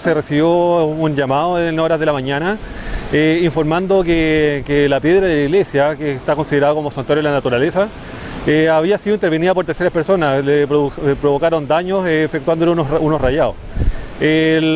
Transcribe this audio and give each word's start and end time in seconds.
Se 0.00 0.14
recibió 0.14 0.86
un 0.86 1.14
llamado 1.14 1.62
en 1.62 1.78
horas 1.78 2.00
de 2.00 2.06
la 2.06 2.14
mañana 2.14 2.56
eh, 3.12 3.42
informando 3.42 4.02
que, 4.02 4.62
que, 4.66 4.88
la 4.88 4.98
piedra 4.98 5.26
de 5.26 5.34
la 5.34 5.42
iglesia, 5.42 5.94
que 5.94 6.12
está 6.12 6.34
considerada 6.34 6.72
como 6.72 6.90
santuario 6.90 7.22
de 7.22 7.28
la 7.28 7.34
naturaleza, 7.34 7.86
eh, 8.46 8.70
había 8.70 8.96
sido 8.96 9.14
intervenida 9.14 9.52
por 9.52 9.66
terceras 9.66 9.92
personas, 9.92 10.42
le 10.42 10.66
provocaron 10.66 11.68
daños 11.68 12.06
eh, 12.06 12.24
efectuándole 12.24 12.72
unos, 12.72 12.86
unos 12.98 13.20
rayados. 13.20 13.56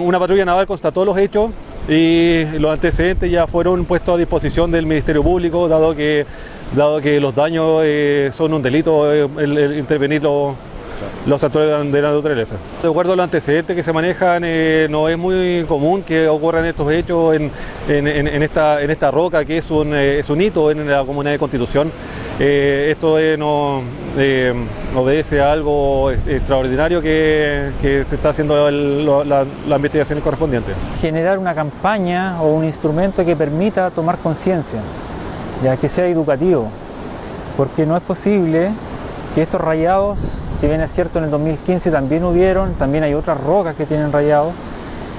Una 0.00 0.20
patrulla 0.20 0.44
naval 0.44 0.68
constató 0.68 1.04
los 1.04 1.18
hechos 1.18 1.50
y 1.88 2.44
los 2.60 2.70
antecedentes 2.70 3.28
ya 3.28 3.48
fueron 3.48 3.86
puestos 3.86 4.14
a 4.14 4.18
disposición 4.18 4.70
del 4.70 4.86
Ministerio 4.86 5.24
Público, 5.24 5.66
dado 5.66 5.96
que, 5.96 6.26
dado 6.76 7.00
que 7.00 7.18
los 7.20 7.34
daños 7.34 7.82
son 8.36 8.54
un 8.54 8.62
delito 8.62 9.12
el, 9.12 9.58
el 9.58 9.78
intervenir 9.80 10.22
los 11.26 11.42
actores 11.42 11.92
de 11.92 12.02
la 12.02 12.12
naturaleza. 12.12 12.56
De 12.82 12.88
acuerdo 12.88 13.12
a 13.12 13.16
los 13.16 13.24
antecedentes 13.24 13.74
que 13.76 13.82
se 13.82 13.92
manejan, 13.92 14.42
eh, 14.44 14.86
no 14.90 15.08
es 15.08 15.18
muy 15.18 15.64
común 15.68 16.02
que 16.02 16.28
ocurran 16.28 16.64
estos 16.64 16.90
hechos 16.90 17.34
en, 17.34 18.42
esta, 18.42 19.10
roca 19.10 19.44
que 19.44 19.58
es 19.58 19.70
un, 19.70 19.92
eh, 19.94 20.22
hito 20.38 20.70
en 20.70 20.88
la 20.90 21.04
comunidad 21.04 21.32
de 21.32 21.38
Constitución. 21.38 21.92
Eh, 22.40 22.88
esto 22.92 23.16
no 23.36 23.82
obedece 24.96 25.40
a 25.40 25.52
algo 25.52 26.10
extraordinario 26.12 27.02
que, 27.02 27.72
se 27.82 28.14
está 28.14 28.30
haciendo 28.30 28.68
el, 28.68 29.04
lo, 29.04 29.24
la, 29.24 29.44
las 29.66 29.76
investigaciones 29.76 30.22
correspondientes. 30.22 30.74
Generar 31.00 31.38
una 31.38 31.54
campaña 31.54 32.40
o 32.40 32.54
un 32.54 32.64
instrumento 32.64 33.24
que 33.24 33.34
permita 33.36 33.90
tomar 33.90 34.18
conciencia, 34.18 34.80
ya 35.62 35.76
que 35.76 35.88
sea 35.88 36.06
educativo, 36.06 36.70
porque 37.56 37.86
no 37.86 37.96
es 37.96 38.02
posible 38.02 38.70
que 39.34 39.42
estos 39.42 39.60
rayados 39.60 40.38
si 40.60 40.66
bien 40.66 40.80
es 40.80 40.90
cierto 40.90 41.18
en 41.18 41.24
el 41.24 41.30
2015 41.30 41.90
también 41.90 42.24
hubieron, 42.24 42.74
también 42.74 43.04
hay 43.04 43.14
otras 43.14 43.40
rocas 43.40 43.76
que 43.76 43.86
tienen 43.86 44.12
rayados 44.12 44.52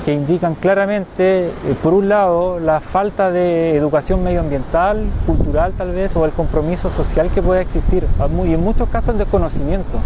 que 0.05 0.13
indican 0.13 0.55
claramente, 0.55 1.47
eh, 1.47 1.51
por 1.83 1.93
un 1.93 2.09
lado, 2.09 2.59
la 2.59 2.79
falta 2.79 3.31
de 3.31 3.75
educación 3.75 4.23
medioambiental, 4.23 5.05
cultural 5.25 5.73
tal 5.77 5.91
vez, 5.91 6.15
o 6.15 6.25
el 6.25 6.31
compromiso 6.31 6.89
social 6.89 7.29
que 7.29 7.41
pueda 7.41 7.61
existir, 7.61 8.05
y 8.45 8.53
en 8.53 8.63
muchos 8.63 8.89
casos 8.89 9.09
el 9.09 9.17
desconocimiento. 9.17 9.99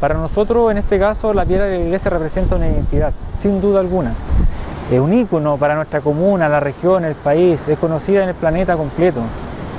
Para 0.00 0.14
nosotros, 0.14 0.70
en 0.70 0.78
este 0.78 0.98
caso, 0.98 1.34
la 1.34 1.44
piedra 1.44 1.64
de 1.64 1.78
la 1.78 1.84
iglesia 1.84 2.10
representa 2.10 2.56
una 2.56 2.68
identidad, 2.68 3.12
sin 3.38 3.60
duda 3.60 3.80
alguna. 3.80 4.12
Es 4.90 5.00
un 5.00 5.12
ícono 5.12 5.56
para 5.56 5.74
nuestra 5.74 6.00
comuna, 6.00 6.48
la 6.48 6.60
región, 6.60 7.04
el 7.04 7.14
país, 7.14 7.66
es 7.66 7.78
conocida 7.78 8.22
en 8.22 8.30
el 8.30 8.34
planeta 8.34 8.76
completo. 8.76 9.20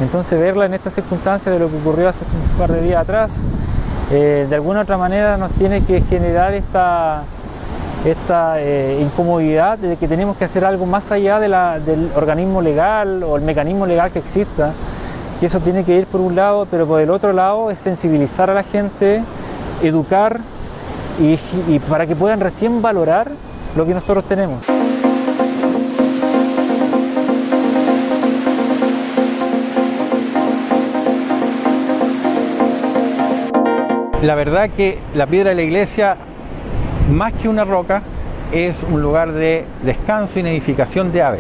Entonces 0.02 0.40
verla 0.40 0.66
en 0.66 0.74
estas 0.74 0.94
circunstancias 0.94 1.54
de 1.54 1.60
lo 1.60 1.70
que 1.70 1.78
ocurrió 1.78 2.10
hace 2.10 2.24
un 2.24 2.58
par 2.58 2.72
de 2.72 2.82
días 2.82 3.02
atrás, 3.02 3.32
eh, 4.12 4.48
de 4.50 4.56
alguna 4.56 4.82
otra 4.82 4.98
manera 4.98 5.38
nos 5.38 5.52
tiene 5.52 5.84
que 5.84 6.02
generar 6.02 6.54
esta, 6.54 7.24
esta 8.06 8.60
eh, 8.60 9.00
incomodidad 9.02 9.78
de 9.78 9.98
que 9.98 10.08
tenemos 10.08 10.36
que 10.36 10.46
hacer 10.46 10.66
algo 10.66 10.86
más 10.86 11.12
allá 11.12 11.40
del 11.40 12.10
organismo 12.16 12.62
legal 12.62 13.24
o 13.24 13.36
el 13.36 13.44
mecanismo 13.44 13.86
legal 13.86 14.12
que 14.12 14.20
exista. 14.20 14.74
Y 15.42 15.46
eso 15.46 15.60
tiene 15.60 15.84
que 15.84 15.96
ir 15.96 16.06
por 16.06 16.22
un 16.22 16.36
lado, 16.36 16.68
pero 16.70 16.86
por 16.86 17.00
el 17.00 17.10
otro 17.12 17.34
lado 17.34 17.72
es 17.72 17.80
sensibilizar 17.80 18.50
a 18.50 18.54
la 18.54 18.64
gente, 18.64 19.22
educar 19.82 20.42
y, 21.20 21.40
y 21.68 21.80
para 21.80 22.08
que 22.08 22.16
puedan 22.16 22.40
recién 22.40 22.82
valorar 22.82 23.30
lo 23.76 23.86
que 23.86 23.94
nosotros 23.94 24.26
tenemos. 24.26 24.79
La 34.22 34.36
verdad 34.36 34.70
que 34.70 34.98
la 35.16 35.28
piedra 35.28 35.52
de 35.52 35.56
la 35.56 35.62
iglesia, 35.62 36.18
más 37.10 37.32
que 37.32 37.48
una 37.48 37.64
roca, 37.64 38.02
es 38.52 38.78
un 38.84 39.02
lugar 39.02 39.32
de 39.32 39.64
descanso 39.84 40.40
y 40.40 40.44
nidificación 40.44 41.14
de 41.14 41.22
aves. 41.22 41.40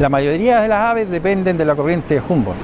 La 0.00 0.08
mayoría 0.08 0.62
de 0.62 0.68
las 0.68 0.90
aves 0.90 1.10
dependen 1.10 1.58
de 1.58 1.66
la 1.66 1.76
corriente 1.76 2.14
de 2.14 2.22
Humboldt. 2.26 2.56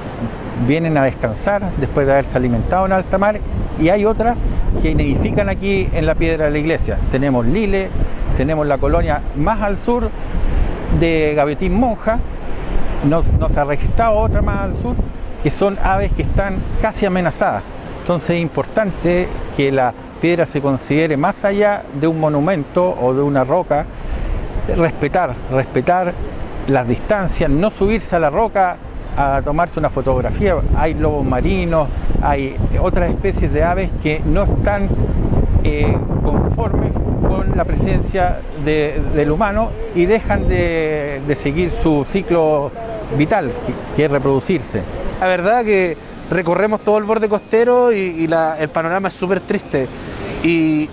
Vienen 0.67 0.97
a 0.97 1.03
descansar 1.03 1.69
después 1.77 2.07
de 2.07 2.13
haberse 2.13 2.35
alimentado 2.35 2.87
en 2.87 2.93
alta 2.93 3.19
mar 3.19 3.39
y 3.79 3.89
hay 3.89 4.03
otras 4.03 4.35
que 4.81 4.95
nidifican 4.95 5.47
aquí 5.47 5.89
en 5.93 6.07
la 6.07 6.15
piedra 6.15 6.45
de 6.45 6.51
la 6.51 6.57
iglesia. 6.57 6.97
Tenemos 7.11 7.45
Lile, 7.45 7.89
tenemos 8.37 8.65
la 8.65 8.79
colonia 8.79 9.21
más 9.35 9.61
al 9.61 9.77
sur 9.77 10.09
de 10.99 11.33
Gavetín 11.35 11.75
Monja, 11.75 12.17
nos, 13.07 13.31
nos 13.33 13.55
ha 13.57 13.63
registrado 13.63 14.17
otra 14.17 14.41
más 14.41 14.61
al 14.61 14.73
sur, 14.81 14.95
que 15.43 15.51
son 15.51 15.77
aves 15.83 16.11
que 16.13 16.23
están 16.23 16.57
casi 16.81 17.05
amenazadas. 17.05 17.61
Entonces 18.05 18.35
es 18.35 18.41
importante 18.43 19.27
que 19.57 19.71
la 19.71 19.91
piedra 20.21 20.45
se 20.45 20.61
considere 20.61 21.17
más 21.17 21.43
allá 21.43 21.81
de 21.99 22.05
un 22.05 22.19
monumento 22.19 22.95
o 23.01 23.15
de 23.15 23.23
una 23.23 23.43
roca, 23.43 23.87
respetar, 24.77 25.33
respetar 25.51 26.13
las 26.67 26.87
distancias, 26.87 27.49
no 27.49 27.71
subirse 27.71 28.15
a 28.15 28.19
la 28.19 28.29
roca 28.29 28.77
a 29.17 29.41
tomarse 29.43 29.79
una 29.79 29.89
fotografía. 29.89 30.55
Hay 30.77 30.93
lobos 30.93 31.25
marinos, 31.25 31.87
hay 32.21 32.55
otras 32.79 33.09
especies 33.09 33.51
de 33.51 33.63
aves 33.63 33.89
que 34.03 34.21
no 34.23 34.43
están 34.43 34.87
eh, 35.63 35.97
conformes 36.23 36.91
con 37.27 37.57
la 37.57 37.65
presencia 37.65 38.37
de, 38.63 39.01
del 39.15 39.31
humano 39.31 39.71
y 39.95 40.05
dejan 40.05 40.47
de, 40.47 41.21
de, 41.27 41.33
seguir 41.33 41.71
su 41.81 42.05
ciclo 42.11 42.71
vital, 43.17 43.49
que 43.95 44.05
es 44.05 44.11
reproducirse. 44.11 44.83
La 45.19 45.25
verdad 45.25 45.63
que 45.63 45.97
recorremos 46.29 46.81
todo 46.81 46.97
el 46.97 47.03
borde 47.03 47.29
costero 47.29 47.91
y, 47.91 47.97
y 47.97 48.27
la, 48.27 48.57
el 48.59 48.69
panorama 48.69 49.07
es 49.07 49.13
súper 49.13 49.39
triste. 49.41 49.87
Y, 50.43 50.89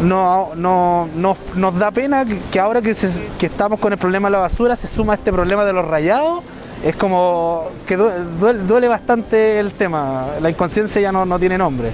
no, 0.00 0.50
no, 0.54 1.08
no, 1.16 1.36
nos 1.54 1.78
da 1.78 1.90
pena 1.90 2.26
que, 2.50 2.60
ahora 2.60 2.82
que, 2.82 2.90
estamos 2.90 3.78
con 3.78 3.92
el 3.92 3.98
problema 3.98 4.28
de 4.28 4.32
la 4.32 4.40
basura 4.40 4.76
se 4.76 4.86
suma 4.86 5.14
este 5.14 5.32
problema 5.32 5.64
de 5.64 5.72
los 5.72 5.86
rayados. 5.86 6.42
Es 6.84 6.94
como 6.96 7.68
que 7.86 7.96
duele, 7.96 8.60
duele 8.64 8.88
bastante 8.88 9.58
el 9.60 9.72
tema. 9.72 10.26
La 10.42 10.50
inconsciencia 10.50 11.00
ya 11.00 11.10
no, 11.10 11.24
no 11.24 11.38
tiene 11.38 11.56
nombre. 11.56 11.92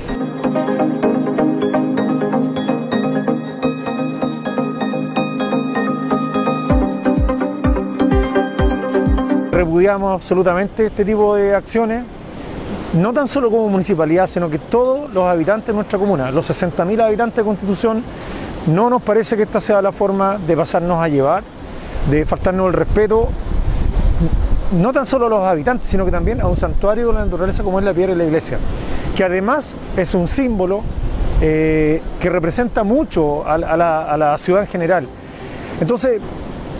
Repudiamos 9.52 10.14
absolutamente 10.14 10.86
este 10.86 11.04
tipo 11.04 11.36
de 11.36 11.54
acciones 11.54 12.04
no 12.94 13.12
tan 13.12 13.28
solo 13.28 13.50
como 13.50 13.68
municipalidad, 13.68 14.26
sino 14.26 14.50
que 14.50 14.58
todos 14.58 15.12
los 15.12 15.24
habitantes 15.24 15.68
de 15.68 15.74
nuestra 15.74 15.98
comuna, 15.98 16.30
los 16.30 16.50
60.000 16.50 17.00
habitantes 17.00 17.36
de 17.36 17.44
Constitución, 17.44 18.02
no 18.66 18.90
nos 18.90 19.02
parece 19.02 19.36
que 19.36 19.44
esta 19.44 19.60
sea 19.60 19.80
la 19.80 19.92
forma 19.92 20.38
de 20.38 20.56
pasarnos 20.56 21.02
a 21.02 21.08
llevar, 21.08 21.42
de 22.10 22.26
faltarnos 22.26 22.68
el 22.68 22.72
respeto, 22.74 23.28
no 24.72 24.92
tan 24.92 25.06
solo 25.06 25.26
a 25.26 25.28
los 25.28 25.42
habitantes, 25.44 25.88
sino 25.88 26.04
que 26.04 26.10
también 26.10 26.40
a 26.40 26.46
un 26.46 26.56
santuario 26.56 27.08
de 27.08 27.14
la 27.14 27.24
naturaleza 27.24 27.62
como 27.62 27.78
es 27.78 27.84
la 27.84 27.94
piedra 27.94 28.12
de 28.12 28.18
la 28.18 28.24
iglesia, 28.24 28.58
que 29.14 29.24
además 29.24 29.76
es 29.96 30.14
un 30.14 30.28
símbolo 30.28 30.82
eh, 31.40 32.02
que 32.20 32.28
representa 32.28 32.82
mucho 32.82 33.46
a, 33.46 33.56
la, 33.56 34.36
ciudad 34.38 34.62
en 34.62 34.68
general. 34.68 35.06
Entonces, 35.80 36.20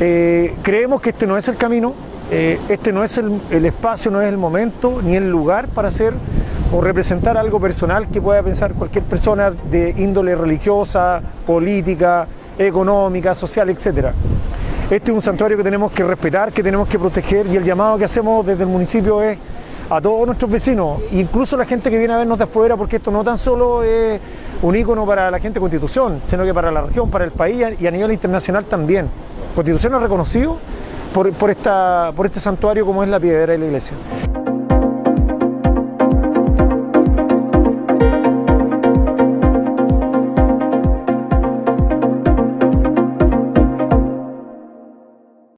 eh, 0.01 0.55
creemos 0.63 1.01
que 1.01 1.11
este 1.11 1.27
no 1.27 1.37
es 1.37 1.49
el 1.49 1.57
camino, 1.57 1.95
eh, 2.33 2.61
este 2.69 2.93
no 2.93 3.03
es 3.03 3.19
el, 3.19 3.65
espacio, 3.67 4.11
no 4.13 4.23
es 4.23 4.29
el 4.29 4.39
momento 4.39 5.01
ni 5.03 5.17
el 5.17 5.29
lugar 5.29 5.67
para 5.67 5.89
hacer 5.89 6.15
o 6.73 6.81
representar 6.81 7.37
algo 7.37 7.59
personal 7.61 8.09
que 8.09 8.23
pueda 8.23 8.41
pensar 8.41 8.75
cualquier 8.75 9.03
persona 9.03 9.51
de 9.51 9.95
índole 9.99 10.37
religiosa, 10.37 11.21
política, 11.45 12.29
económica, 12.57 13.35
social, 13.35 13.69
etc. 13.71 14.13
Este 14.89 15.11
es 15.11 15.15
un 15.15 15.21
santuario 15.21 15.57
que 15.57 15.65
tenemos 15.65 15.91
que 15.91 16.05
respetar, 16.05 16.53
que 16.53 16.63
tenemos 16.63 16.87
que 16.87 17.01
proteger 17.01 17.49
y 17.49 17.57
el 17.57 17.65
llamado 17.65 17.99
que 17.99 18.05
hacemos 18.05 18.47
desde 18.47 18.63
el 18.63 18.69
municipio 18.69 19.21
es 19.23 19.37
a 19.91 20.01
todos 20.01 20.25
nuestros 20.25 20.49
vecinos, 20.49 21.01
incluso 21.11 21.57
la 21.57 21.65
gente 21.65 21.91
que 21.91 21.99
viene 21.99 22.15
a 22.15 22.19
vernos 22.19 22.39
de 22.39 22.45
afuera, 22.45 22.77
porque 22.77 22.97
esto 22.97 23.11
no 23.11 23.25
tan 23.25 23.37
solo 23.37 23.83
es 23.83 24.21
un 24.63 24.77
ícono 24.77 25.05
para 25.05 25.33
la 25.33 25.41
gente 25.41 25.55
de 25.55 25.61
Constitución, 25.61 26.23
sino 26.27 26.45
que 26.45 26.55
para 26.55 26.71
la 26.71 26.83
región, 26.83 27.11
para 27.11 27.25
el 27.25 27.33
país 27.33 27.61
y 27.81 27.89
a 27.89 27.91
nivel 27.91 28.13
internacional 28.13 28.67
también. 28.67 29.09
Constitución 29.57 29.95
es 29.97 30.03
reconocido 30.03 30.59
por, 31.13 31.33
por, 31.33 31.51
esta, 31.51 32.13
por 32.15 32.27
este 32.27 32.41
santuario 32.41 32.87
como 32.87 33.03
es 33.03 33.09
la 33.09 33.21
piedra 33.21 33.53
de 33.53 33.59
la 33.59 33.65
iglesia. 33.67 33.97